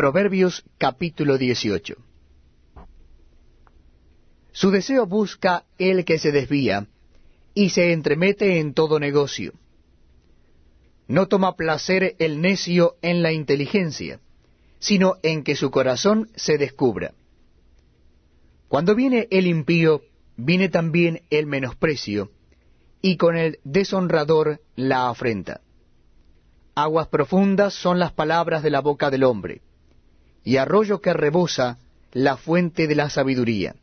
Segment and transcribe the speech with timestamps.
[0.00, 1.94] Proverbios capítulo 18
[4.50, 6.86] Su deseo busca el que se desvía,
[7.52, 9.52] y se entremete en todo negocio.
[11.06, 14.20] No toma placer el necio en la inteligencia,
[14.78, 17.12] sino en que su corazón se descubra.
[18.68, 20.00] Cuando viene el impío,
[20.34, 22.30] viene también el menosprecio,
[23.02, 25.60] y con el deshonrador la afrenta.
[26.74, 29.60] Aguas profundas son las palabras de la boca del hombre,
[30.44, 31.78] y arroyo que rebosa
[32.12, 33.74] la fuente de la sabiduría.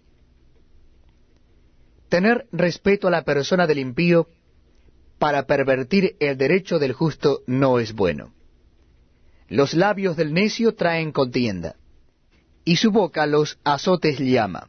[2.09, 4.27] Tener respeto a la persona del impío
[5.19, 8.33] para pervertir el derecho del justo no es bueno.
[9.49, 11.75] Los labios del necio traen contienda,
[12.65, 14.67] y su boca los azotes llama.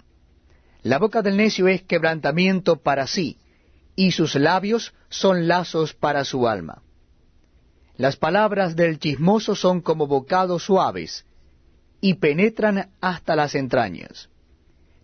[0.82, 3.38] La boca del necio es quebrantamiento para sí,
[3.96, 6.82] y sus labios son lazos para su alma.
[7.96, 11.24] Las palabras del chismoso son como bocados suaves,
[12.00, 14.28] y penetran hasta las entrañas.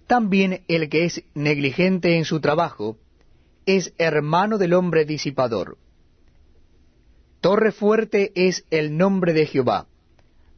[0.07, 2.99] También el que es negligente en su trabajo
[3.67, 5.79] es hermano del hombre disipador.
[7.41, 9.87] Torre fuerte es el nombre de Jehová.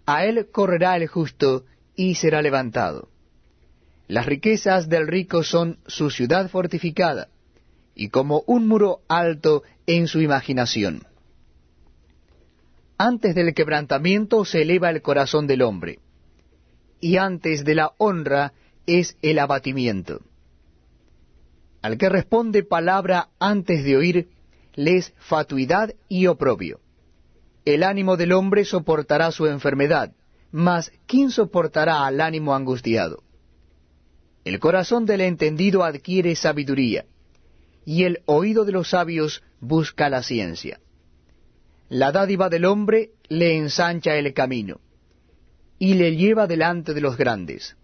[0.04, 3.08] A él correrá el justo y será levantado.
[4.08, 7.28] Las riquezas del rico son su ciudad fortificada,
[7.94, 11.04] y como un muro alto en su imaginación.
[12.98, 15.98] Antes del quebrantamiento se eleva el corazón del hombre,
[17.00, 18.52] y antes de la honra
[18.86, 20.20] es el abatimiento.
[21.82, 24.28] Al que responde palabra antes de oír,
[24.74, 26.80] le es fatuidad y oprobio.
[27.64, 30.12] El ánimo del hombre soportará su enfermedad,
[30.52, 33.22] mas ¿quién soportará al ánimo angustiado?
[34.44, 37.06] El corazón del entendido adquiere sabiduría,
[37.84, 40.80] y el oído de los sabios busca la ciencia.
[41.88, 44.80] La dádiva del hombre le ensancha el camino,
[45.78, 47.76] y le lleva delante de los grandes.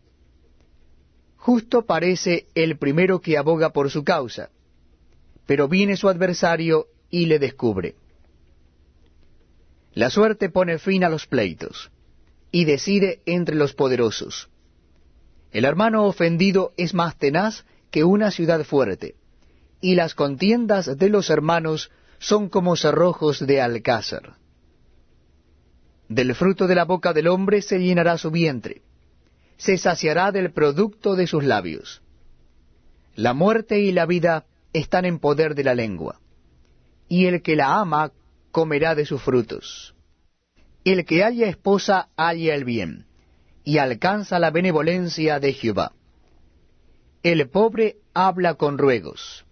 [1.36, 4.50] Justo parece el primero que aboga por su causa,
[5.46, 7.96] pero viene su adversario y le descubre.
[9.92, 11.90] La suerte pone fin a los pleitos,
[12.50, 14.48] y decide entre los poderosos.
[15.50, 19.16] El hermano ofendido es más tenaz que una ciudad fuerte
[19.82, 24.36] y las contiendas de los hermanos son como cerrojos de alcázar.
[26.12, 28.82] Del fruto de la boca del hombre se llenará su vientre,
[29.56, 32.02] se saciará del producto de sus labios.
[33.14, 36.20] La muerte y la vida están en poder de la lengua,
[37.08, 38.12] y el que la ama
[38.50, 39.94] comerá de sus frutos.
[40.84, 43.06] El que haya esposa halla el bien,
[43.64, 45.92] y alcanza la benevolencia de Jehová.
[47.22, 49.46] El pobre habla con ruegos